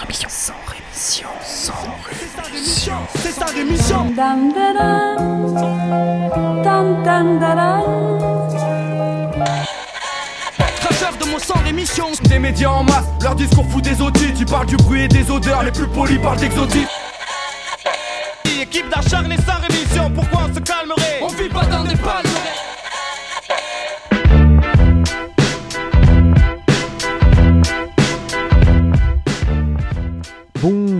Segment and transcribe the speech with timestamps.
[0.00, 0.28] rémission.
[0.28, 1.28] Sans rémission.
[1.44, 1.72] Sans
[2.44, 2.94] rémission.
[3.16, 4.04] C'est sa rémission.
[4.16, 5.54] Dam dam.
[6.62, 7.02] Dam
[11.18, 12.06] de mon sang rémission.
[12.24, 14.34] Des médias en masse, leur discours fout des audits.
[14.34, 16.88] Tu parles du bruit et des odeurs, les plus polis parlent d'exotisme.
[18.60, 21.19] Équipe d'acharnés sans rémission, pourquoi on se calmerait?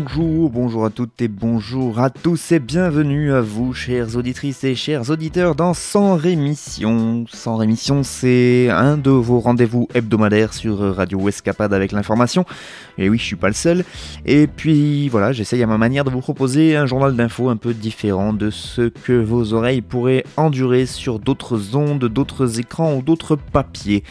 [0.00, 4.74] Bonjour, bonjour à toutes et bonjour à tous et bienvenue à vous, chères auditrices et
[4.74, 7.26] chers auditeurs, dans Sans Rémission.
[7.28, 12.46] Sans Rémission, c'est un de vos rendez-vous hebdomadaires sur Radio Escapade avec l'information.
[12.96, 13.84] Et oui, je suis pas le seul.
[14.24, 17.74] Et puis voilà, j'essaye à ma manière de vous proposer un journal d'infos un peu
[17.74, 23.36] différent de ce que vos oreilles pourraient endurer sur d'autres ondes, d'autres écrans ou d'autres
[23.36, 24.02] papiers.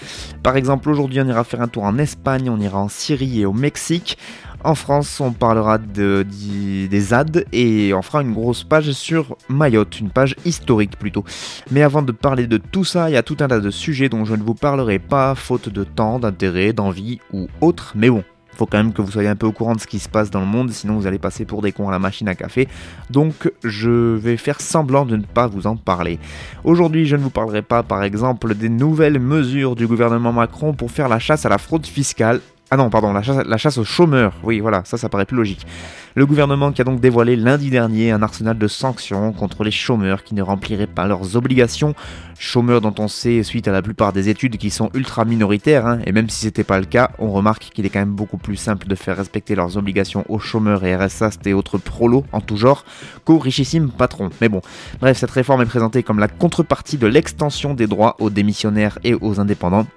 [0.44, 3.45] Par exemple, aujourd'hui, on ira faire un tour en Espagne, on ira en Syrie et
[3.47, 4.17] au Mexique.
[4.61, 10.09] En France, on parlera des ZAD et on fera une grosse page sur Mayotte, une
[10.09, 11.23] page historique plutôt.
[11.71, 14.09] Mais avant de parler de tout ça, il y a tout un tas de sujets
[14.09, 17.93] dont je ne vous parlerai pas, faute de temps, d'intérêt, d'envie ou autre.
[17.95, 19.99] Mais bon, faut quand même que vous soyez un peu au courant de ce qui
[19.99, 22.27] se passe dans le monde, sinon vous allez passer pour des cons à la machine
[22.27, 22.67] à café.
[23.09, 26.19] Donc je vais faire semblant de ne pas vous en parler.
[26.66, 30.91] Aujourd'hui, je ne vous parlerai pas par exemple des nouvelles mesures du gouvernement Macron pour
[30.91, 32.41] faire la chasse à la fraude fiscale.
[32.72, 34.34] Ah non, pardon, la chasse, aux chômeurs.
[34.44, 35.66] Oui, voilà, ça, ça paraît plus logique.
[36.14, 40.23] Le gouvernement qui a donc dévoilé lundi dernier un arsenal de sanctions contre les chômeurs
[40.23, 41.95] qui ne rempliraient pas leurs obligations.
[42.38, 46.00] Chômeurs dont on sait, suite à la plupart des études, qui sont ultra minoritaires, hein,
[46.06, 48.56] et même si c'était pas le cas, on remarque qu'il est quand même beaucoup plus
[48.56, 52.58] simple de faire respecter leurs obligations aux chômeurs et RSA et autres prolos en tout
[52.58, 52.86] genre
[53.25, 54.30] qu'aux richissimes patrons.
[54.42, 54.62] Mais bon,
[55.02, 59.16] bref, cette réforme est présentée comme la contrepartie de l'extension des droits aux démissionnaires et
[59.16, 59.88] aux indépendants.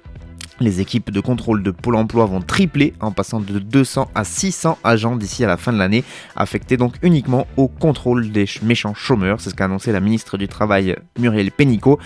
[0.61, 4.79] Les équipes de contrôle de Pôle emploi vont tripler en passant de 200 à 600
[4.85, 6.05] agents d'ici à la fin de l'année,
[6.37, 9.41] affectés donc uniquement au contrôle des ch- méchants chômeurs.
[9.41, 11.99] C'est ce qu'a annoncé la ministre du Travail Muriel Pénicaud.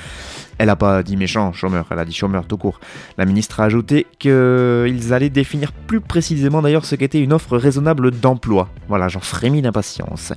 [0.59, 2.81] Elle n'a pas dit méchants chômeurs, elle a dit chômeurs tout court.
[3.19, 8.11] La ministre a ajouté qu'ils allaient définir plus précisément d'ailleurs ce qu'était une offre raisonnable
[8.11, 8.69] d'emploi.
[8.89, 10.33] Voilà, j'en frémis d'impatience.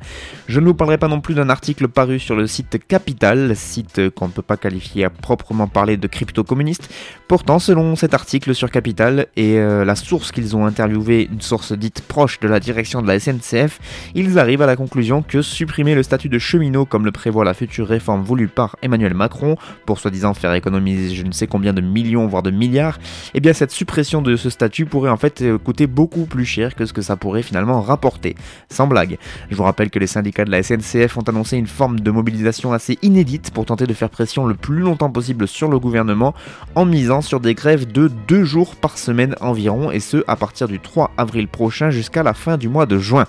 [0.47, 4.09] Je ne vous parlerai pas non plus d'un article paru sur le site Capital, site
[4.09, 6.94] qu'on ne peut pas qualifier à proprement parler de crypto-communiste.
[7.28, 11.74] Pourtant, selon cet article sur Capital et euh, la source qu'ils ont interviewée, une source
[11.74, 13.80] dite proche de la direction de la SNCF,
[14.16, 17.53] ils arrivent à la conclusion que supprimer le statut de cheminot comme le prévoit la
[17.53, 19.56] future réforme voulue par Emmanuel Macron,
[19.86, 22.97] pour soi-disant faire économiser je ne sais combien de millions voire de milliards,
[23.35, 26.73] eh bien cette suppression de ce statut pourrait en fait euh, coûter beaucoup plus cher
[26.73, 28.35] que ce que ça pourrait finalement rapporter.
[28.71, 29.19] Sans blague.
[29.51, 32.73] Je vous rappelle que les syndicats de la SNCF ont annoncé une forme de mobilisation
[32.73, 36.33] assez inédite pour tenter de faire pression le plus longtemps possible sur le gouvernement
[36.73, 40.67] en misant sur des grèves de deux jours par semaine environ et ce à partir
[40.67, 43.27] du 3 avril prochain jusqu'à la fin du mois de juin.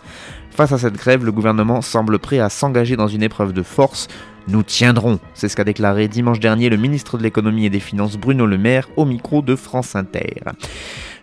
[0.50, 4.08] Face à cette grève, le gouvernement semble prêt à s'engager dans une épreuve de force.
[4.48, 8.16] Nous tiendrons, c'est ce qu'a déclaré dimanche dernier le ministre de l'économie et des finances
[8.16, 10.40] Bruno Le Maire au micro de France Inter.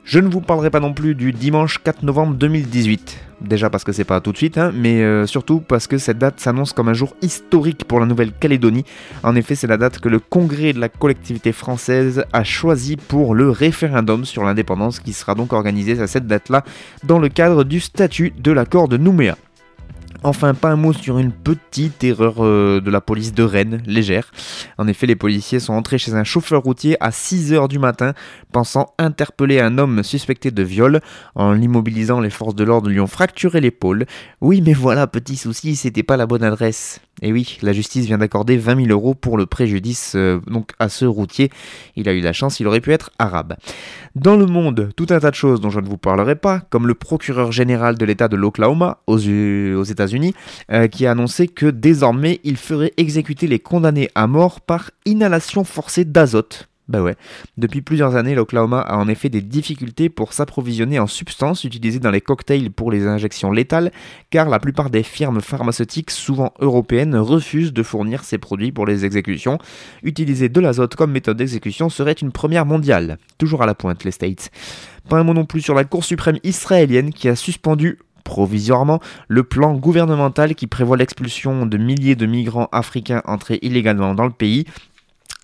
[0.03, 3.19] Je ne vous parlerai pas non plus du dimanche 4 novembre 2018.
[3.41, 6.17] Déjà parce que c'est pas tout de suite, hein, mais euh, surtout parce que cette
[6.17, 8.85] date s'annonce comme un jour historique pour la Nouvelle-Calédonie.
[9.23, 13.35] En effet, c'est la date que le Congrès de la collectivité française a choisi pour
[13.35, 16.63] le référendum sur l'indépendance qui sera donc organisé à cette date-là
[17.03, 19.37] dans le cadre du statut de l'accord de Nouméa.
[20.23, 24.31] Enfin, pas un mot sur une petite erreur euh, de la police de Rennes, légère.
[24.77, 28.13] En effet, les policiers sont entrés chez un chauffeur routier à 6h du matin,
[28.51, 31.01] pensant interpeller un homme suspecté de viol.
[31.35, 34.05] En l'immobilisant, les forces de l'ordre lui ont fracturé l'épaule.
[34.41, 36.99] Oui, mais voilà, petit souci, c'était pas la bonne adresse.
[37.21, 40.87] Et oui, la justice vient d'accorder 20 000 euros pour le préjudice euh, donc à
[40.87, 41.49] ce routier.
[41.95, 43.55] Il a eu la chance, il aurait pu être arabe.
[44.15, 46.85] Dans le monde, tout un tas de choses dont je ne vous parlerai pas, comme
[46.85, 50.35] le procureur général de l'État de l'Oklahoma aux, États-Unis,
[50.71, 55.63] euh, qui a annoncé que désormais il ferait exécuter les condamnés à mort par inhalation
[55.63, 56.69] forcée d'azote.
[56.87, 57.15] Bah ouais.
[57.57, 62.11] Depuis plusieurs années, l'Oklahoma a en effet des difficultés pour s'approvisionner en substances utilisées dans
[62.11, 63.91] les cocktails pour les injections létales,
[64.29, 69.03] car la plupart des firmes pharmaceutiques, souvent européennes, refusent de fournir ces produits pour les
[69.03, 69.57] exécutions.
[70.01, 73.17] Utiliser de l'azote comme méthode d'exécution serait une première mondiale.
[73.37, 74.49] Toujours à la pointe, les States.
[75.09, 79.43] Pas un mot non plus sur la Cour suprême israélienne qui a suspendu provisoirement le
[79.43, 84.65] plan gouvernemental qui prévoit l'expulsion de milliers de migrants africains entrés illégalement dans le pays.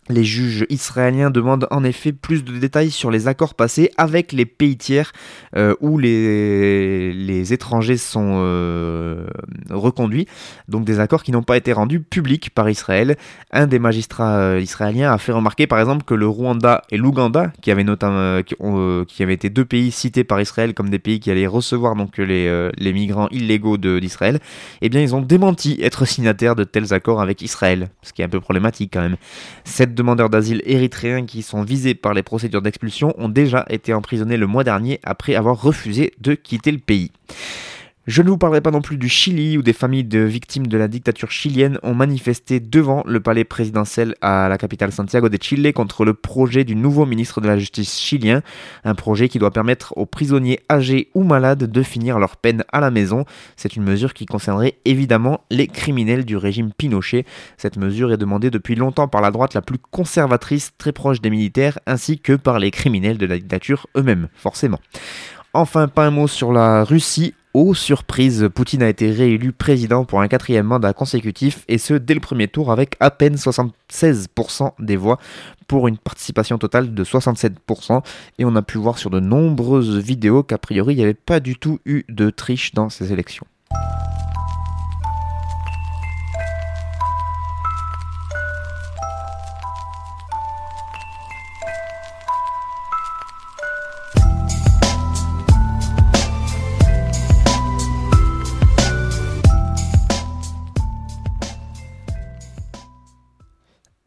[0.09, 4.45] Les juges israéliens demandent en effet plus de détails sur les accords passés avec les
[4.45, 5.13] pays tiers
[5.55, 9.25] euh, où les, les, étrangers sont euh,
[9.69, 10.27] reconduits,
[10.67, 13.15] donc des accords qui n'ont pas été rendus publics par Israël.
[13.51, 17.53] Un des magistrats euh, israéliens a fait remarquer par exemple que le Rwanda et l'Ouganda,
[17.61, 21.31] qui avaient notamment qui, avaient été deux pays cités par Israël comme des pays qui
[21.31, 24.39] allaient recevoir donc les, les migrants illégaux d'Israël,
[24.81, 28.25] eh bien ils ont démenti être signataires de tels accords avec Israël, ce qui est
[28.25, 29.15] un peu problématique quand même.
[29.93, 34.47] Demandeurs d'asile érythréens qui sont visés par les procédures d'expulsion ont déjà été emprisonnés le
[34.47, 37.11] mois dernier après avoir refusé de quitter le pays.
[38.05, 40.77] Je ne vous parlerai pas non plus du Chili où des familles de victimes de
[40.77, 45.71] la dictature chilienne ont manifesté devant le palais présidentiel à la capitale Santiago de Chile
[45.73, 48.41] contre le projet du nouveau ministre de la Justice chilien,
[48.83, 52.81] un projet qui doit permettre aux prisonniers âgés ou malades de finir leur peine à
[52.81, 53.23] la maison.
[53.55, 57.23] C'est une mesure qui concernerait évidemment les criminels du régime Pinochet.
[57.55, 61.29] Cette mesure est demandée depuis longtemps par la droite la plus conservatrice, très proche des
[61.29, 64.81] militaires, ainsi que par les criminels de la dictature eux-mêmes, forcément.
[65.53, 70.21] Enfin, pas un mot sur la Russie Oh surprise, Poutine a été réélu président pour
[70.21, 74.95] un quatrième mandat consécutif et ce dès le premier tour avec à peine 76% des
[74.95, 75.19] voix
[75.67, 78.03] pour une participation totale de 67%
[78.39, 81.39] et on a pu voir sur de nombreuses vidéos qu'a priori il n'y avait pas
[81.39, 83.45] du tout eu de triche dans ces élections.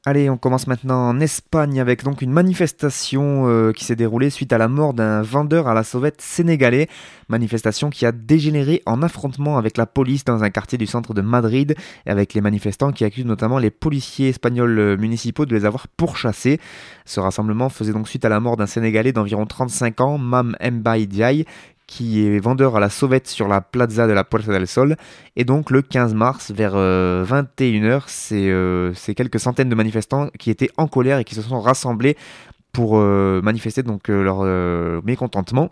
[0.09, 4.53] Allez, on commence maintenant en Espagne avec donc une manifestation euh, qui s'est déroulée suite
[4.53, 6.87] à la mort d'un vendeur à la sauvette sénégalais.
[7.29, 11.23] Manifestation qui a dégénéré en affrontement avec la police dans un quartier du centre de
[11.23, 11.75] Madrid
[12.07, 15.89] et avec les manifestants qui accusent notamment les policiers espagnols euh, municipaux de les avoir
[15.89, 16.61] pourchassés.
[17.05, 21.09] Ce rassemblement faisait donc suite à la mort d'un Sénégalais d'environ 35 ans, Mam Mbaye
[21.09, 21.47] Diaye,
[21.87, 24.97] qui est vendeur à la sauvette sur la plaza de la Puerta del Sol.
[25.37, 30.71] Et donc le 15 mars, vers 21h, euh, c'est quelques centaines de manifestants qui étaient
[30.77, 32.17] en colère et qui se sont rassemblés
[32.73, 35.71] pour euh, manifester donc euh, leur mécontentement.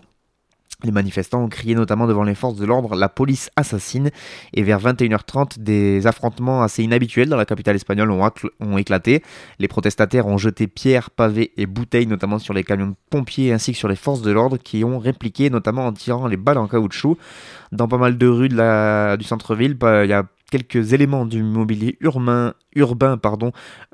[0.82, 4.10] Les manifestants ont crié notamment devant les forces de l'ordre la police assassine
[4.52, 9.22] et vers 21h30 des affrontements assez inhabituels dans la capitale espagnole ont, éclaté.
[9.58, 13.72] Les protestataires ont jeté pierres, pavés et bouteilles notamment sur les camions de pompiers ainsi
[13.72, 16.66] que sur les forces de l'ordre qui ont répliqué notamment en tirant les balles en
[16.66, 17.16] caoutchouc.
[17.72, 21.96] Dans pas mal de rues du centre-ville, bah, il y a quelques éléments du mobilier
[22.00, 23.18] urbain, urbain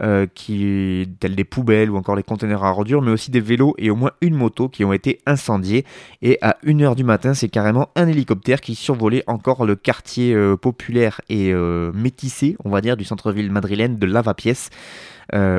[0.03, 3.75] euh, qui, tels des poubelles ou encore les conteneurs à ordures, mais aussi des vélos
[3.79, 5.87] et au moins une moto qui ont été incendiés.
[6.21, 10.55] Et à 1h du matin, c'est carrément un hélicoptère qui survolait encore le quartier euh,
[10.55, 14.53] populaire et euh, métissé, on va dire, du centre-ville madrilène de Lavapiés,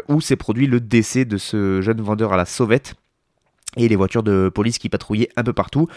[0.08, 2.94] où s'est produit le décès de ce jeune vendeur à la sauvette
[3.78, 5.88] et les voitures de police qui patrouillaient un peu partout.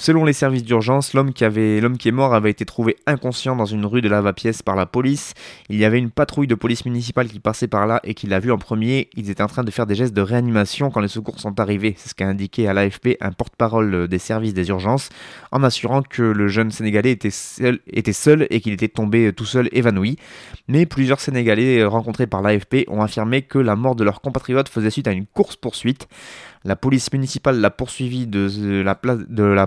[0.00, 3.56] Selon les services d'urgence, l'homme qui, avait, l'homme qui est mort avait été trouvé inconscient
[3.56, 5.34] dans une rue de lava-pièce par la police.
[5.68, 8.38] Il y avait une patrouille de police municipale qui passait par là et qui l'a
[8.38, 9.10] vu en premier.
[9.16, 11.94] Ils étaient en train de faire des gestes de réanimation quand les secours sont arrivés.
[11.98, 15.08] C'est ce qu'a indiqué à l'AFP un porte-parole des services des urgences
[15.50, 19.46] en assurant que le jeune Sénégalais était seul, était seul et qu'il était tombé tout
[19.46, 20.16] seul évanoui.
[20.68, 24.90] Mais plusieurs Sénégalais rencontrés par l'AFP ont affirmé que la mort de leur compatriote faisait
[24.90, 26.06] suite à une course-poursuite.
[26.68, 29.20] La police municipale l'a poursuivi de la, place,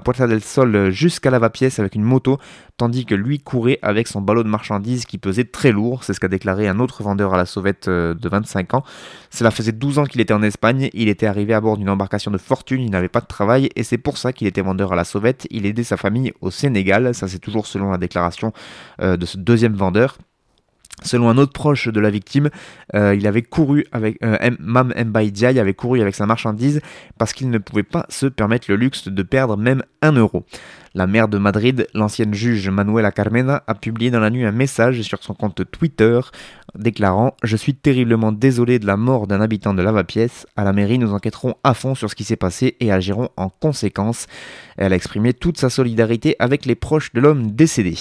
[0.03, 2.37] Puerta del Sol jusqu'à la va-pièce avec une moto,
[2.77, 6.03] tandis que lui courait avec son ballot de marchandises qui pesait très lourd.
[6.03, 8.83] C'est ce qu'a déclaré un autre vendeur à la sauvette euh, de 25 ans.
[9.31, 10.91] Cela faisait 12 ans qu'il était en Espagne.
[10.93, 12.81] Il était arrivé à bord d'une embarcation de fortune.
[12.81, 15.47] Il n'avait pas de travail et c'est pour ça qu'il était vendeur à la sauvette.
[15.49, 17.15] Il aidait sa famille au Sénégal.
[17.15, 18.53] Ça, c'est toujours selon la déclaration
[19.01, 20.17] euh, de ce deuxième vendeur.
[21.03, 22.49] Selon un autre proche de la victime,
[22.95, 26.81] euh, il avait couru avec euh, Mam Mbaye avait couru avec sa marchandise
[27.17, 30.45] parce qu'il ne pouvait pas se permettre le luxe de perdre même un euro.
[30.93, 35.01] La maire de Madrid, l'ancienne juge Manuela Carmena, a publié dans la nuit un message
[35.01, 36.19] sur son compte Twitter
[36.75, 40.27] déclarant Je suis terriblement désolé de la mort d'un habitant de Lavapiés.
[40.55, 43.49] À la mairie, nous enquêterons à fond sur ce qui s'est passé et agirons en
[43.49, 44.27] conséquence.
[44.77, 47.95] Elle a exprimé toute sa solidarité avec les proches de l'homme décédé.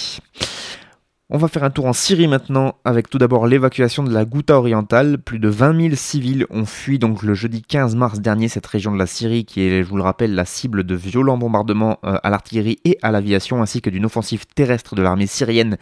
[1.33, 4.57] On va faire un tour en Syrie maintenant, avec tout d'abord l'évacuation de la Ghouta
[4.57, 5.17] orientale.
[5.17, 8.91] Plus de 20 000 civils ont fui donc le jeudi 15 mars dernier cette région
[8.91, 12.17] de la Syrie, qui est, je vous le rappelle, la cible de violents bombardements euh,
[12.21, 15.77] à l'artillerie et à l'aviation, ainsi que d'une offensive terrestre de l'armée syrienne,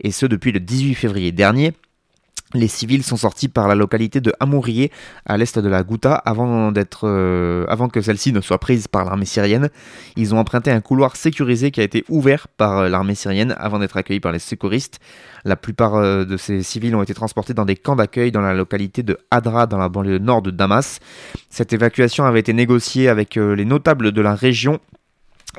[0.00, 1.72] et ce depuis le 18 février dernier.
[2.54, 4.90] Les civils sont sortis par la localité de Amourié,
[5.24, 9.04] à l'est de la Ghouta, avant, d'être, euh, avant que celle-ci ne soit prise par
[9.04, 9.70] l'armée syrienne.
[10.16, 13.78] Ils ont emprunté un couloir sécurisé qui a été ouvert par euh, l'armée syrienne avant
[13.78, 15.00] d'être accueillis par les secouristes.
[15.44, 18.52] La plupart euh, de ces civils ont été transportés dans des camps d'accueil dans la
[18.52, 20.98] localité de Hadra, dans la banlieue nord de Damas.
[21.48, 24.78] Cette évacuation avait été négociée avec les notables de la région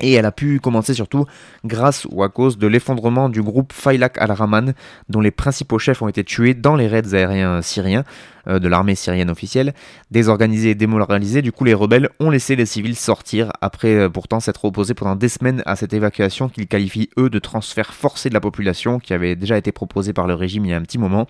[0.00, 1.26] et elle a pu commencer surtout
[1.64, 4.74] grâce ou à cause de l'effondrement du groupe Faylak al-Rahman,
[5.08, 8.04] dont les principaux chefs ont été tués dans les raids aériens syriens
[8.48, 9.72] euh, de l'armée syrienne officielle.
[10.10, 14.40] Désorganisés et démoralisés, du coup les rebelles ont laissé les civils sortir, après euh, pourtant
[14.40, 18.34] s'être opposés pendant des semaines à cette évacuation qu'ils qualifient eux de transfert forcé de
[18.34, 20.98] la population, qui avait déjà été proposée par le régime il y a un petit
[20.98, 21.26] moment.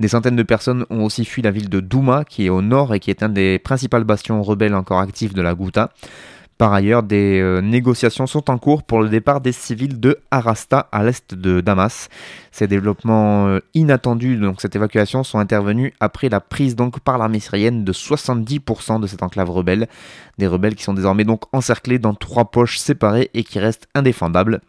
[0.00, 2.94] Des centaines de personnes ont aussi fui la ville de Douma, qui est au nord
[2.94, 5.90] et qui est un des principaux bastions rebelles encore actifs de la Ghouta.
[6.62, 10.86] Par ailleurs, des euh, négociations sont en cours pour le départ des civils de Arasta
[10.92, 12.08] à l'est de Damas.
[12.52, 17.40] Ces développements euh, inattendus, donc cette évacuation, sont intervenus après la prise donc par l'armée
[17.40, 19.88] syrienne de 70% de cette enclave rebelle.
[20.38, 24.60] Des rebelles qui sont désormais donc encerclés dans trois poches séparées et qui restent indéfendables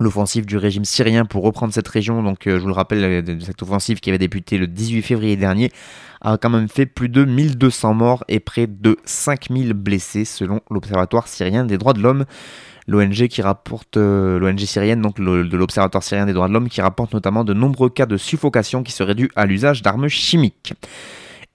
[0.00, 2.22] l'offensive du régime syrien pour reprendre cette région.
[2.22, 5.70] Donc, euh, je vous le rappelle, cette offensive qui avait débuté le 18 février dernier
[6.22, 11.28] a quand même fait plus de 1200 morts et près de 5000 blessés selon l'Observatoire
[11.28, 12.24] syrien des droits de l'homme.
[12.86, 16.80] L'ONG qui rapporte, euh, l'ONG syrienne, donc de l'Observatoire syrien des droits de l'homme, qui
[16.80, 20.74] rapporte notamment de nombreux cas de suffocation qui seraient dus à l'usage d'armes chimiques.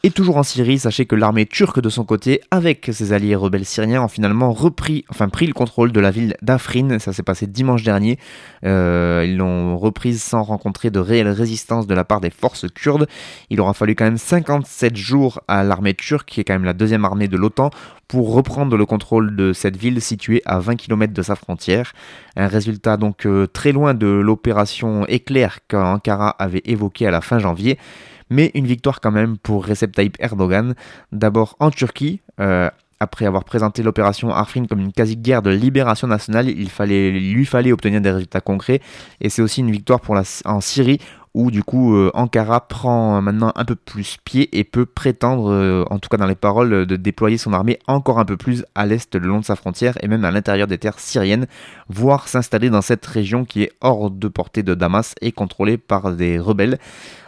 [0.03, 3.65] Et toujours en Syrie, sachez que l'armée turque de son côté, avec ses alliés rebelles
[3.65, 6.99] syriens, ont finalement repris, pris le contrôle de la ville d'Afrin.
[6.99, 8.19] Ça s'est passé dimanche dernier.
[8.65, 13.07] Euh, ils l'ont reprise sans rencontrer de réelle résistance de la part des forces kurdes.
[13.49, 16.73] Il aura fallu quand même 57 jours à l'armée turque, qui est quand même la
[16.73, 17.71] deuxième armée de l'OTAN,
[18.07, 21.93] pour reprendre le contrôle de cette ville située à 20 km de sa frontière.
[22.35, 27.39] Un résultat donc euh, très loin de l'opération éclair qu'Ankara avait évoqué à la fin
[27.39, 27.79] janvier
[28.29, 30.75] mais une victoire quand même pour Recep Tayyip Erdogan,
[31.11, 32.21] d'abord en Turquie.
[32.39, 37.45] Euh, après avoir présenté l'opération Arfin comme une quasi-guerre de libération nationale, il, fallait, lui
[37.45, 38.81] fallait obtenir des résultats concrets.
[39.19, 39.99] Et c'est aussi une victoire
[40.45, 40.99] en Syrie,
[41.35, 45.83] où du coup euh, Ankara prend maintenant un peu plus pied et peut prétendre, euh,
[45.89, 48.85] en tout cas dans les paroles, de déployer son armée encore un peu plus à
[48.85, 51.45] l'est le long de sa frontière et même à l'intérieur des terres syriennes,
[51.89, 56.13] voire s'installer dans cette région qui est hors de portée de Damas et contrôlée par
[56.13, 56.79] des rebelles.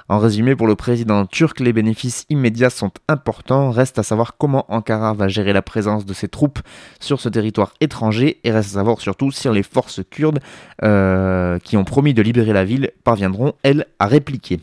[0.10, 3.72] En résumé, pour le président turc, les bénéfices immédiats sont importants.
[3.72, 6.60] Reste à savoir comment Ankara va gérer la présence de ses troupes
[7.02, 10.40] sur ce territoire étranger et reste à savoir surtout si les forces kurdes
[10.84, 14.62] euh, qui ont promis de libérer la ville parviendront, elles, à répliquer.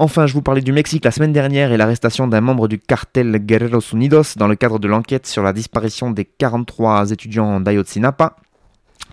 [0.00, 3.38] Enfin, je vous parlais du Mexique la semaine dernière et l'arrestation d'un membre du cartel
[3.38, 8.36] Guerreros Unidos dans le cadre de l'enquête sur la disparition des 43 étudiants d'Ayotzinapa.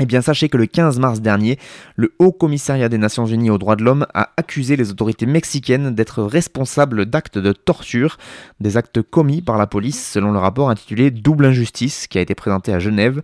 [0.01, 1.57] Eh bien, sachez que le 15 mars dernier,
[1.95, 5.95] le Haut Commissariat des Nations Unies aux droits de l'homme a accusé les autorités mexicaines
[5.95, 8.17] d'être responsables d'actes de torture,
[8.59, 12.35] des actes commis par la police, selon le rapport intitulé Double injustice, qui a été
[12.35, 13.21] présenté à Genève.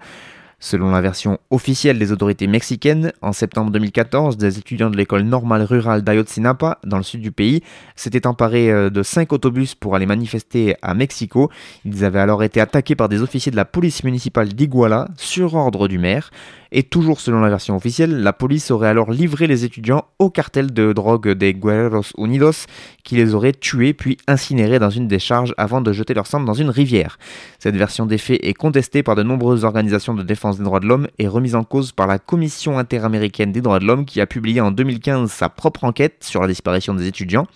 [0.64, 5.64] Selon la version officielle des autorités mexicaines, en septembre 2014, des étudiants de l'école normale
[5.64, 7.64] rurale d'Ayotzinapa, dans le sud du pays,
[7.96, 11.50] s'étaient emparés euh, de cinq autobus pour aller manifester à Mexico.
[11.84, 15.88] Ils avaient alors été attaqués par des officiers de la police municipale d'Iguala, sur ordre
[15.88, 16.30] du maire.
[16.74, 20.72] Et toujours selon la version officielle, la police aurait alors livré les étudiants au cartel
[20.72, 22.66] de drogue des Guerreros Unidos,
[23.04, 26.54] qui les aurait tués puis incinérés dans une décharge avant de jeter leur sang dans
[26.54, 27.20] une rivière.
[27.60, 30.88] Cette version des faits est contestée par de nombreuses organisations de défense des droits de
[30.88, 34.26] l'homme et remise en cause par la Commission interaméricaine des droits de l'homme qui a
[34.26, 37.48] publié en 2015 sa propre enquête sur la disparition des étudiants.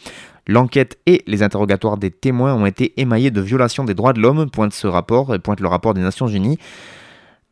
[0.48, 4.50] L'enquête et les interrogatoires des témoins ont été émaillés de violations des droits de l'homme,
[4.50, 6.60] pointe ce rapport et pointe le rapport des Nations Unies.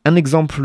[0.06, 0.64] Un exemple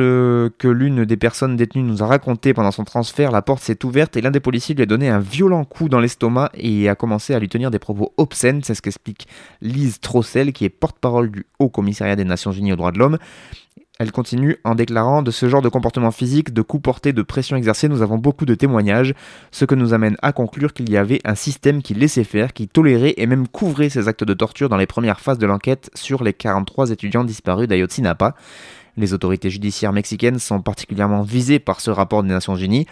[0.57, 4.17] que l'une des personnes détenues nous a raconté pendant son transfert, la porte s'est ouverte
[4.17, 7.33] et l'un des policiers lui a donné un violent coup dans l'estomac et a commencé
[7.33, 8.63] à lui tenir des propos obscènes.
[8.63, 9.29] C'est ce qu'explique
[9.61, 13.17] Lise Trossel, qui est porte-parole du Haut Commissariat des Nations Unies aux droits de l'homme.
[13.97, 17.55] Elle continue en déclarant de ce genre de comportement physique, de coups portés, de pression
[17.55, 19.13] exercée, nous avons beaucoup de témoignages,
[19.51, 22.67] ce que nous amène à conclure qu'il y avait un système qui laissait faire, qui
[22.69, 26.23] tolérait et même couvrait ces actes de torture dans les premières phases de l'enquête sur
[26.23, 28.35] les 43 étudiants disparus d'Ayotzinapa.
[28.99, 32.85] Les autorités judiciaires mexicaines sont particulièrement visées par ce rapport des Nations Unies.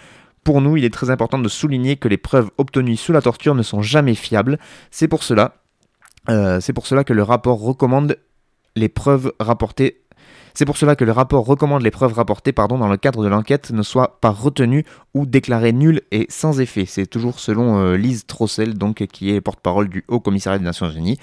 [0.46, 3.56] Pour nous, il est très important de souligner que les preuves obtenues sous la torture
[3.56, 4.58] ne sont jamais fiables.
[4.90, 5.56] C'est pour cela,
[6.30, 8.18] euh, que le rapport recommande
[8.78, 10.06] les preuves rapportées
[10.58, 13.70] C'est pour cela que le rapport recommande les preuves rapportées dans le cadre de l'enquête
[13.70, 16.86] ne soient pas retenues ou déclarées nulles et sans effet.
[16.88, 20.90] C'est toujours selon euh, Lise Trossel, donc, qui est porte-parole du Haut Commissariat des Nations
[20.90, 21.20] Unies.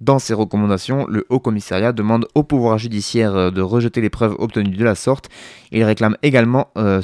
[0.00, 4.34] Dans ses recommandations, le Haut Commissariat demande au pouvoir judiciaire euh, de rejeter les preuves
[4.38, 5.28] obtenues de la sorte.
[5.72, 7.02] Il réclame également euh,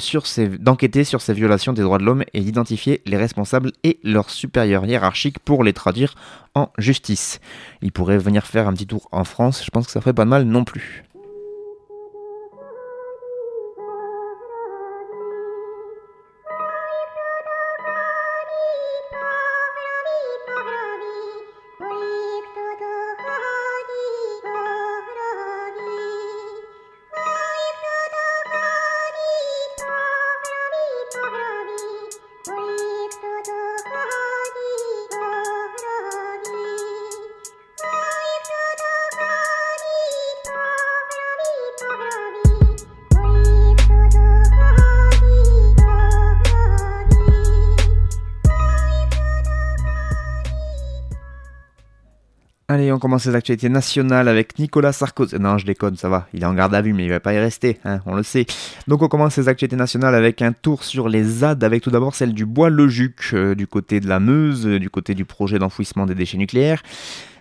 [0.59, 4.87] d'enquêter sur ces violations des droits de l'homme et d'identifier les responsables et leurs supérieurs
[4.87, 6.15] hiérarchiques pour les traduire
[6.55, 7.39] en justice.
[7.83, 10.25] Il pourrait venir faire un petit tour en France, je pense que ça ferait pas
[10.25, 11.03] de mal non plus.
[52.77, 55.39] Allez, on commence les actualités nationales avec Nicolas Sarkozy.
[55.39, 56.27] Non, je déconne, ça va.
[56.35, 58.21] Il est en garde à vue, mais il va pas y rester, hein, on le
[58.21, 58.45] sait.
[58.87, 62.13] Donc, on commence les actualités nationales avec un tour sur les ZAD, avec tout d'abord
[62.13, 66.05] celle du Bois-le-Juc, euh, du côté de la Meuse, euh, du côté du projet d'enfouissement
[66.05, 66.83] des déchets nucléaires.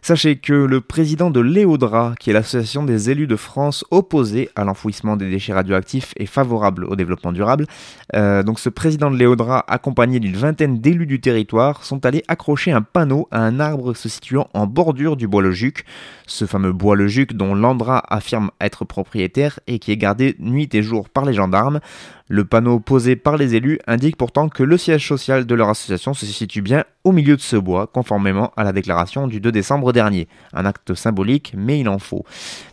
[0.02, 4.64] Sachez que le président de l'EODRA, qui est l'association des élus de France opposée à
[4.64, 7.66] l'enfouissement des déchets radioactifs et favorable au développement durable,
[8.14, 12.72] euh, donc ce président de l'EODRA, accompagné d'une vingtaine d'élus du territoire, sont allés accrocher
[12.72, 15.84] un panneau à un arbre se situant en bordure du bois le Juc,
[16.26, 20.68] ce fameux bois le Juc dont l'Andra affirme être propriétaire et qui est gardé nuit
[20.72, 21.80] et jour par les gendarmes.
[22.28, 26.12] Le panneau posé par les élus indique pourtant que le siège social de leur association
[26.12, 29.92] se situe bien au milieu de ce bois, conformément à la déclaration du 2 décembre
[29.92, 30.26] dernier.
[30.52, 32.24] Un acte symbolique, mais il en faut.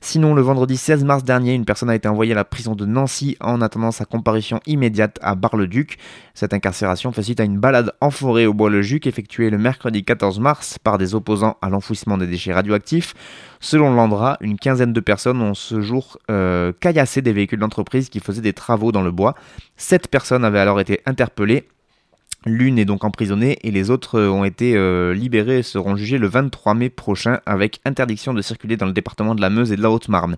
[0.01, 2.87] Sinon, le vendredi 16 mars dernier, une personne a été envoyée à la prison de
[2.87, 5.99] Nancy en attendant sa comparution immédiate à Bar-le-Duc.
[6.33, 10.39] Cette incarcération fait suite à une balade en forêt au Bois-le-Juc effectuée le mercredi 14
[10.39, 13.13] mars par des opposants à l'enfouissement des déchets radioactifs.
[13.63, 18.19] Selon l'Andra, une quinzaine de personnes ont ce jour euh, caillassé des véhicules d'entreprise qui
[18.19, 19.35] faisaient des travaux dans le bois.
[19.77, 21.63] Sept personnes avaient alors été interpellées
[22.45, 26.27] L'une est donc emprisonnée et les autres ont été euh, libérées et seront jugées le
[26.27, 29.81] 23 mai prochain avec interdiction de circuler dans le département de la Meuse et de
[29.81, 30.35] la Haute-Marne.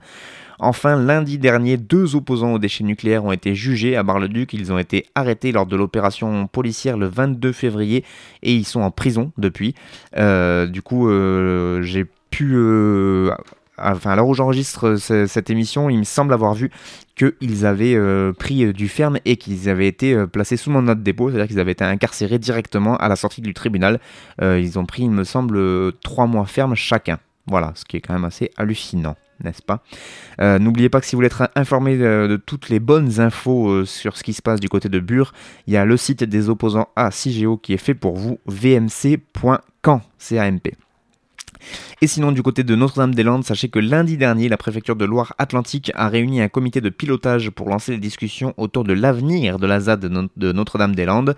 [0.59, 4.53] Enfin, lundi dernier, deux opposants aux déchets nucléaires ont été jugés à Bar-le-Duc.
[4.53, 8.05] Ils ont été arrêtés lors de l'opération policière le 22 février
[8.43, 9.73] et ils sont en prison depuis.
[10.15, 11.09] Euh, du coup,
[11.81, 12.05] j'ai
[12.35, 12.55] pu
[14.15, 16.71] l'heure où j'enregistre cette émission, il me semble avoir vu
[17.15, 20.81] qu'ils avaient euh, pris euh, du ferme et qu'ils avaient été euh, placés sous mon
[20.81, 23.99] note dépôt, c'est-à-dire qu'ils avaient été incarcérés directement à la sortie du tribunal.
[24.41, 27.19] ils ont pris, il me semble, trois mois ferme chacun.
[27.47, 29.83] Voilà, ce qui est quand même assez hallucinant n'est-ce pas?
[30.59, 34.23] N'oubliez pas que si vous voulez être informé de, toutes les bonnes infos sur ce
[34.23, 35.33] qui se passe du côté de Bure,
[35.67, 40.01] il y a le site des opposants à CIGEO qui est fait pour vous, vmc.camp,
[40.17, 40.75] C-A-M-P.
[42.01, 46.09] Et sinon, du côté de Notre-Dame-des-Landes, sachez que lundi dernier, la préfecture de Loire-Atlantique a
[46.09, 50.01] réuni un comité de pilotage pour lancer les discussions autour de l'avenir de la ZAD
[50.35, 51.35] de Notre-Dame-des-Landes.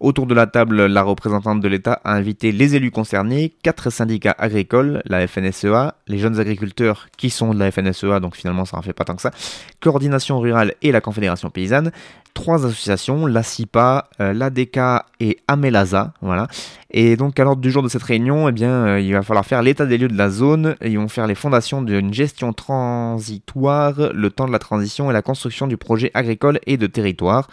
[0.00, 4.34] Autour de la table, la représentante de l'État a invité les élus concernés, quatre syndicats
[4.38, 8.82] agricoles, la FNSEA, les jeunes agriculteurs qui sont de la FNSEA, donc finalement ça en
[8.82, 9.32] fait pas tant que ça,
[9.80, 11.92] Coordination rurale et la Confédération paysanne,
[12.34, 14.78] trois associations, la CIPA, euh, l'ADK
[15.20, 16.46] et Amelaza, voilà.
[16.90, 19.44] Et donc à l'ordre du jour de cette réunion, eh bien, euh, il va falloir
[19.44, 22.52] faire l'état des lieux de la zone, et ils vont faire les fondations d'une gestion
[22.52, 27.48] transitoire, le temps de la transition et la construction du projet agricole et de territoire.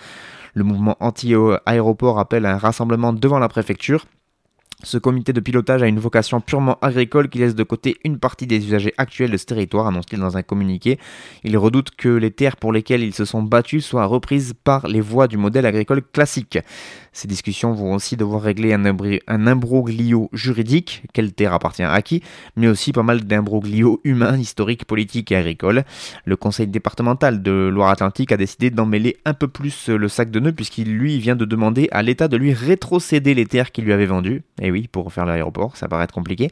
[0.54, 4.06] Le mouvement anti-aéroport appelle à un rassemblement devant la préfecture.
[4.84, 8.46] Ce comité de pilotage a une vocation purement agricole qui laisse de côté une partie
[8.46, 11.00] des usagers actuels de ce territoire, annonce-t-il dans un communiqué.
[11.44, 15.02] Il redoute que les terres pour lesquelles ils se sont battus soient reprises par les
[15.02, 16.60] voies du modèle agricole classique.
[17.16, 22.22] Ces discussions vont aussi devoir régler un, imbroglio juridique, quelle terre appartient à qui,
[22.58, 25.86] mais aussi pas mal d'imbroglio humains, historiques, politiques et agricoles.
[26.26, 30.52] Le conseil départemental de Loire-Atlantique a décidé d'emmêler un peu plus le sac de nœuds
[30.52, 34.06] puisqu'il lui vient de demander à l'État de lui rétrocéder les terres qu'il lui avait
[34.06, 34.44] vendues.
[34.62, 36.52] Et oui, pour refaire l'aéroport, ça paraît être compliqué.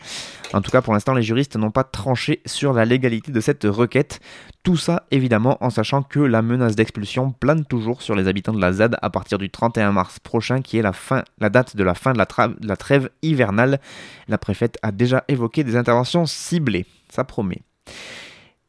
[0.53, 3.65] En tout cas, pour l'instant, les juristes n'ont pas tranché sur la légalité de cette
[3.65, 4.21] requête.
[4.63, 8.61] Tout ça, évidemment, en sachant que la menace d'expulsion plane toujours sur les habitants de
[8.61, 11.83] la ZAD à partir du 31 mars prochain, qui est la, fin, la date de
[11.83, 13.79] la fin de la, trêve hivernale.
[14.27, 16.85] La préfète a déjà évoqué des interventions ciblées.
[17.09, 17.61] Ça promet.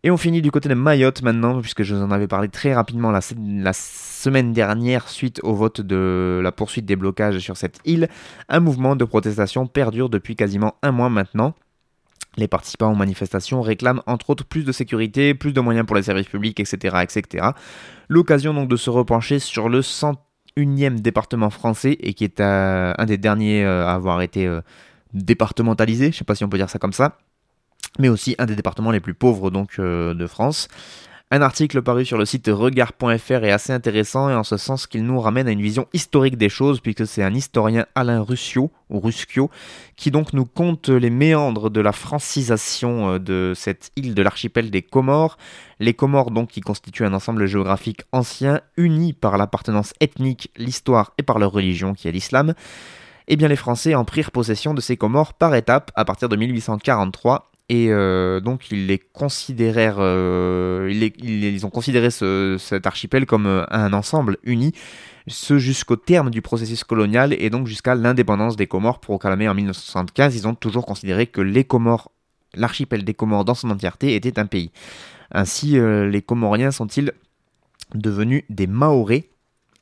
[0.03, 2.75] Et on finit du côté de Mayotte maintenant, puisque je vous en avais parlé très
[2.75, 8.09] rapidement la, semaine dernière suite au vote de la poursuite des blocages sur cette île.
[8.51, 11.55] Un mouvement de protestation perdure depuis quasiment un mois maintenant.
[12.37, 16.03] Les participants aux manifestations réclament entre autres plus de sécurité, plus de moyens pour les
[16.03, 16.97] services publics, etc.
[17.03, 17.49] etc.
[18.09, 19.81] L'occasion donc de se repencher sur le
[20.57, 24.61] 101e département français et qui est euh, un des derniers euh, à avoir été euh,
[25.13, 27.19] départementalisé, je ne sais pas si on peut dire ça comme ça,
[27.99, 30.69] mais aussi un des départements les plus pauvres donc de France.
[31.31, 35.05] Un article paru sur le site regard.fr est assez intéressant et en ce sens qu'il
[35.05, 39.01] nous ramène à une vision historique des choses puisque c'est un historien Alain Ruscio ou
[39.97, 44.71] qui donc nous conte les méandres de la francisation euh, de cette île de l'archipel
[44.71, 45.39] des Comores.
[45.81, 51.23] Les Comores donc qui constituent un ensemble géographique ancien uni par l'appartenance ethnique, l'histoire et
[51.23, 52.55] par leur religion qui est l'islam.
[53.29, 56.37] Eh bien les Français en prirent possession de ces Comores par étapes à partir de
[56.37, 61.11] 1843 et euh, donc ils les considérèrent, euh,
[61.63, 64.73] ont considéré cet archipel comme euh, un ensemble uni,
[65.27, 70.37] ce jusqu'au terme du processus colonial et donc jusqu'à l'indépendance des Comores proclamée en 1975.
[70.37, 72.11] Ils ont toujours considéré que les Comores,
[72.55, 74.71] l'archipel des Comores dans son entièreté était un pays.
[75.33, 77.13] Ainsi, les Comoriens sont-ils
[77.95, 79.31] devenus des Maorés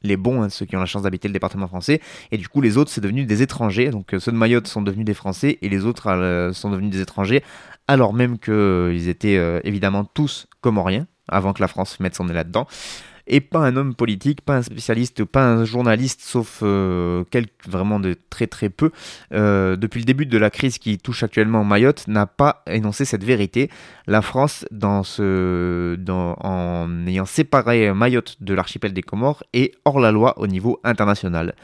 [0.02, 2.60] les bons, hein, ceux qui ont la chance d'habiter le département français, et du coup
[2.60, 5.68] les autres c'est devenu des étrangers, donc ceux de Mayotte sont devenus des Français et
[5.68, 7.42] les autres sont devenus des étrangers
[7.88, 12.24] alors même qu'ils euh, étaient euh, évidemment tous comoriens, avant que la France mette son
[12.24, 12.66] nez là-dedans
[13.26, 18.00] et pas un homme politique, pas un spécialiste, pas un journaliste, sauf euh, quelques, vraiment
[18.00, 18.90] de très très peu,
[19.30, 23.70] depuis le début de la crise qui touche actuellement Mayotte, n'a pas énoncé cette vérité.
[24.06, 25.02] La France, en
[27.06, 31.54] ayant séparé Mayotte de l'archipel des Comores, est hors la loi au niveau international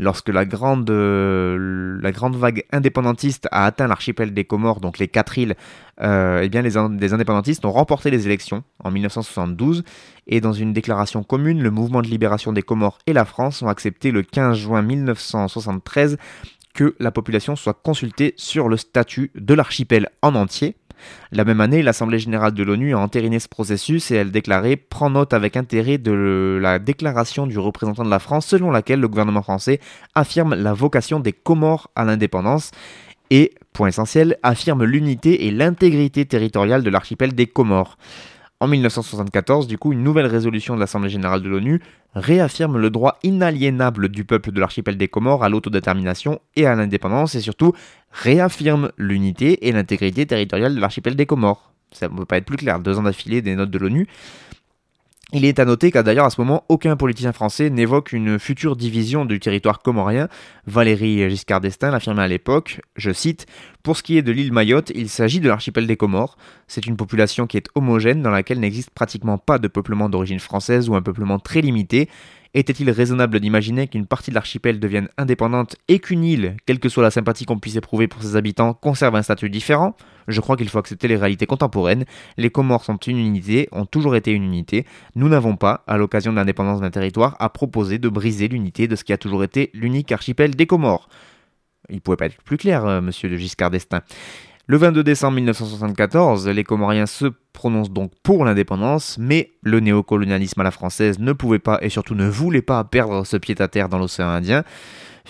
[0.00, 5.08] lorsque la grande, euh, la grande vague indépendantiste a atteint l'archipel des Comores, donc les
[5.08, 5.54] quatre îles,
[6.00, 9.84] euh, eh bien les, les, indépendantistes ont remporté les élections en 1972
[10.26, 13.68] et dans une déclaration commune, le mouvement de libération des Comores et la France ont
[13.68, 16.16] accepté le 15 juin 1973
[16.74, 20.76] que la population soit consultée sur le statut de l'archipel en entier.
[21.32, 25.10] La même année, l'Assemblée générale de l'ONU a entériné ce processus et elle déclarait Prend
[25.10, 29.42] note avec intérêt de la déclaration du représentant de la France selon laquelle le gouvernement
[29.42, 29.80] français
[30.14, 32.70] affirme la vocation des Comores à l'indépendance
[33.30, 37.96] et, point essentiel, affirme l'unité et l'intégrité territoriale de l'archipel des Comores.
[38.62, 41.80] En 1974, du coup, une nouvelle résolution de l'Assemblée générale de l'ONU
[42.14, 47.34] réaffirme le droit inaliénable du peuple de l'archipel des Comores à l'autodétermination et à l'indépendance
[47.34, 47.72] et surtout
[48.12, 51.72] réaffirme l'unité et l'intégrité territoriale de l'archipel des Comores.
[51.92, 54.06] Ça ne peut pas être plus clair, deux ans d'affilée des notes de l'ONU.
[55.32, 58.74] Il est à noter qu'à d'ailleurs à ce moment, aucun politicien français n'évoque une future
[58.74, 60.26] division du territoire comorien.
[60.66, 63.46] Valérie Giscard d'Estaing l'affirmait à l'époque, je cite,
[63.84, 66.36] Pour ce qui est de l'île Mayotte, il s'agit de l'archipel des Comores.
[66.66, 70.88] C'est une population qui est homogène dans laquelle n'existe pratiquement pas de peuplement d'origine française
[70.88, 72.08] ou un peuplement très limité.
[72.52, 77.04] Était-il raisonnable d'imaginer qu'une partie de l'archipel devienne indépendante et qu'une île, quelle que soit
[77.04, 79.94] la sympathie qu'on puisse éprouver pour ses habitants, conserve un statut différent?
[80.26, 82.04] Je crois qu'il faut accepter les réalités contemporaines.
[82.38, 84.84] Les Comores sont une unité, ont toujours été une unité.
[85.14, 88.96] Nous n'avons pas, à l'occasion de l'indépendance d'un territoire, à proposer de briser l'unité de
[88.96, 91.08] ce qui a toujours été l'unique archipel des Comores.
[91.88, 94.02] Il pouvait pas être plus clair, euh, monsieur de Giscard d'Estaing.
[94.70, 100.62] Le 22 décembre 1974, les Comoriens se prononcent donc pour l'indépendance, mais le néocolonialisme à
[100.62, 104.28] la française ne pouvait pas et surtout ne voulait pas perdre ce pied-à-terre dans l'océan
[104.28, 104.62] Indien.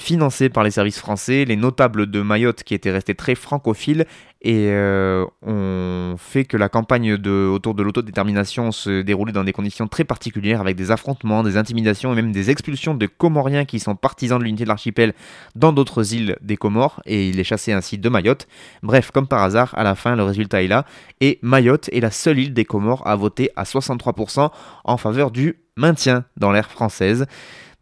[0.00, 4.06] Financés par les services français, les notables de Mayotte qui étaient restés très francophiles
[4.40, 9.88] et euh, ont fait que la campagne autour de l'autodétermination se déroulait dans des conditions
[9.88, 13.94] très particulières avec des affrontements, des intimidations et même des expulsions de Comoriens qui sont
[13.94, 15.12] partisans de l'unité de l'archipel
[15.54, 18.48] dans d'autres îles des Comores et il les chassaient ainsi de Mayotte.
[18.82, 20.86] Bref, comme par hasard, à la fin, le résultat est là
[21.20, 24.48] et Mayotte est la seule île des Comores à voter à 63%
[24.82, 27.26] en faveur du maintien dans l'ère française.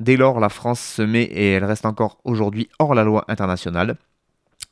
[0.00, 3.96] Dès lors, la France se met, et elle reste encore aujourd'hui hors la loi internationale.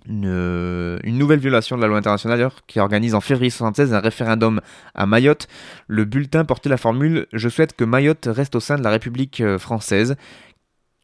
[0.09, 4.61] Une, nouvelle violation de la loi internationale qui organise en février 1976 un référendum
[4.95, 5.49] à Mayotte.
[5.89, 9.41] Le bulletin portait la formule Je souhaite que Mayotte reste au sein de la République
[9.41, 10.17] euh, française.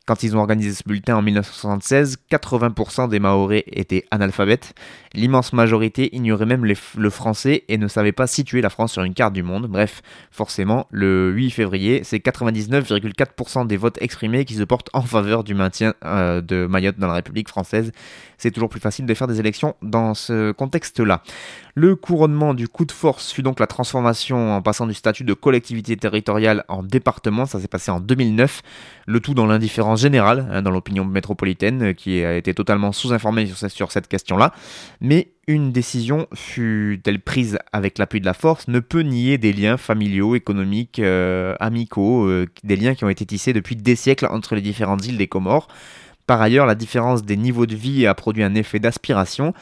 [0.05, 4.75] Quand ils ont organisé ce bulletin en 1976, 80% des Maoris étaient analphabètes.
[5.15, 9.15] L'immense majorité ignorait même le français et ne savait pas situer la France sur une
[9.15, 9.69] carte du monde.
[9.69, 15.45] Bref, forcément, le 8 février, c'est 99,4% des votes exprimés qui se portent en faveur
[15.45, 17.93] du maintien euh, de Mayotte dans la République française.
[18.43, 21.23] C'est toujours plus facile de faire des élections dans ce contexte-là.
[21.77, 25.33] Le couronnement du coup de force fut donc la transformation en passant du statut de
[25.33, 28.63] collectivité territoriale en département, ça s'est passé en 2009,
[29.07, 33.47] le tout dans l'indifférence générale, hein, dans l'opinion métropolitaine, euh, qui a été totalement sous-informée
[33.47, 34.53] sur, cette question-là,
[35.01, 39.77] mais une décision fut-elle prise avec l'appui de la force, ne peut nier des liens
[39.77, 44.57] familiaux, économiques, euh, amicaux, euh, des liens qui ont été tissés depuis des siècles entre
[44.57, 45.69] les différentes îles des Comores.
[46.27, 49.55] Par ailleurs, la différence des niveaux de vie a produit un effet d'aspiration,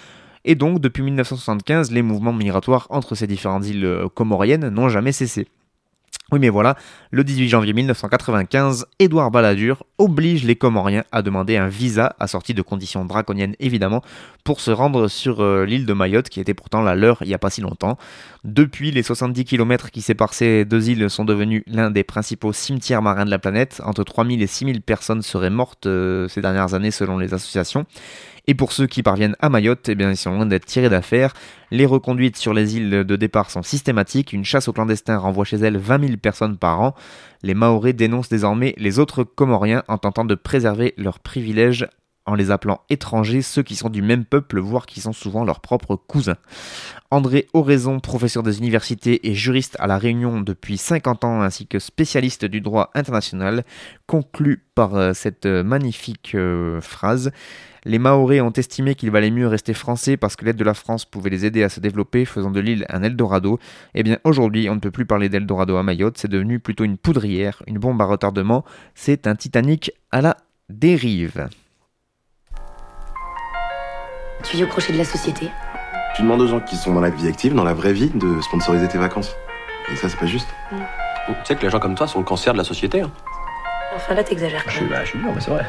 [0.44, 5.12] Et donc, depuis 1975, les mouvements migratoires entre ces différentes îles euh, comoriennes n'ont jamais
[5.12, 5.48] cessé.
[6.32, 6.76] Oui, mais voilà,
[7.10, 12.62] le 18 janvier 1995, Édouard Balladur oblige les Comoriens à demander un visa, assorti de
[12.62, 14.02] conditions draconiennes évidemment,
[14.44, 17.34] pour se rendre sur euh, l'île de Mayotte, qui était pourtant la leur il n'y
[17.34, 17.98] a pas si longtemps.
[18.44, 23.02] Depuis, les 70 km qui séparent ces deux îles sont devenus l'un des principaux cimetières
[23.02, 23.82] marins de la planète.
[23.84, 27.86] Entre 3000 et 6000 personnes seraient mortes euh, ces dernières années selon les associations.
[28.50, 31.34] Et pour ceux qui parviennent à Mayotte, eh bien, ils sont loin d'être tirés d'affaire.
[31.70, 34.32] Les reconduites sur les îles de départ sont systématiques.
[34.32, 36.96] Une chasse aux clandestins renvoie chez elles 20 000 personnes par an.
[37.44, 41.86] Les Maoris dénoncent désormais les autres Comoriens en tentant de préserver leurs privilèges
[42.26, 45.60] en les appelant étrangers, ceux qui sont du même peuple, voire qui sont souvent leurs
[45.60, 46.36] propres cousins.
[47.10, 51.78] André Oraison, professeur des universités et juriste à La Réunion depuis 50 ans, ainsi que
[51.78, 53.64] spécialiste du droit international,
[54.06, 57.32] conclut par euh, cette magnifique euh, phrase
[57.84, 61.04] les Maoris ont estimé qu'il valait mieux rester français parce que l'aide de la France
[61.04, 63.58] pouvait les aider à se développer, faisant de l'île un Eldorado.
[63.94, 66.98] Eh bien, aujourd'hui, on ne peut plus parler d'Eldorado à Mayotte, c'est devenu plutôt une
[66.98, 68.64] poudrière, une bombe à retardement.
[68.94, 70.36] C'est un Titanic à la
[70.68, 71.48] dérive.
[74.42, 75.50] Tu vis au crochet de la société
[76.16, 78.40] Tu demandes aux gens qui sont dans la vie active, dans la vraie vie, de
[78.40, 79.34] sponsoriser tes vacances.
[79.92, 80.48] Et ça, c'est pas juste.
[80.70, 83.02] Tu sais que les gens comme toi sont le cancer de la société.
[83.02, 83.10] Hein.
[83.94, 84.90] Enfin là, t'exagères Je quand suis, même.
[84.90, 85.64] bah, je suis dur, mais c'est vrai.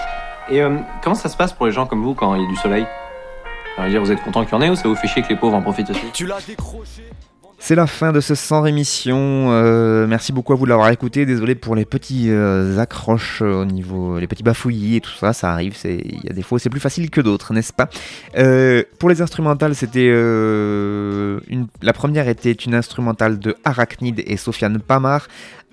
[0.48, 2.48] Et euh, comment ça se passe pour les gens comme vous quand il y a
[2.48, 2.86] du soleil?
[3.88, 5.36] Dire, vous êtes content qu'il y en ait ou ça vous fait chier que les
[5.36, 6.00] pauvres en profitent aussi?
[6.14, 7.10] Tu l'as décroché.
[7.58, 9.50] C'est la fin de ce sans rémission.
[9.50, 11.24] Euh, merci beaucoup à vous de l'avoir écouté.
[11.26, 15.32] Désolé pour les petits euh, accroches euh, au niveau, les petits bafouillis et tout ça.
[15.32, 15.74] Ça arrive.
[15.84, 17.88] Il y a des fois, c'est plus facile que d'autres, n'est-ce pas?
[18.36, 20.06] Euh, Pour les instrumentales, c'était
[21.82, 25.26] la première était une instrumentale de Arachnid et Sofiane Pamar.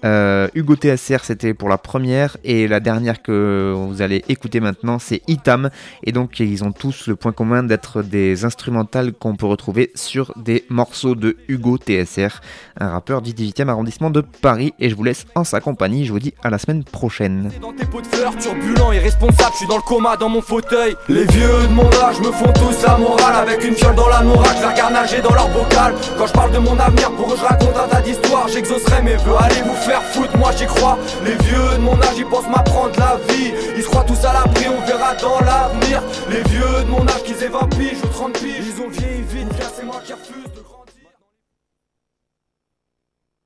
[0.03, 4.99] Euh, Hugo TSR, c'était pour la première, et la dernière que vous allez écouter maintenant,
[4.99, 5.69] c'est Itam.
[6.03, 10.33] Et donc, ils ont tous le point commun d'être des instrumentales qu'on peut retrouver sur
[10.35, 12.41] des morceaux de Hugo TSR,
[12.79, 14.73] un rappeur du 18e arrondissement de Paris.
[14.79, 16.05] Et je vous laisse en sa compagnie.
[16.05, 17.51] Je vous dis à la semaine prochaine.
[17.61, 20.95] Dans tes pots de fleurs, turbulent, irresponsable, je suis dans le coma dans mon fauteuil.
[21.07, 24.21] Les vieux de mon âge me font tous la morale avec une fiole dans la
[24.21, 25.93] morale, je regarde nager dans leur bocal.
[26.17, 29.15] Quand je parle de mon avenir, pour eux je raconte un tas d'histoires, j'exaucerai mes
[29.15, 29.92] vœux, allez vous faire
[30.37, 30.97] moi j'y crois.
[31.23, 34.33] Les vieux de mon âge, ils pensent m'apprendre la vie, ils se croient tous à
[34.33, 36.01] l'abri, on verra dans l'avenir.
[36.29, 39.21] Les vieux de mon âge, qu'ils aient 20 piges ou 30 piges, ils ont vieilli
[39.21, 40.52] vite, c'est moi qui refuse.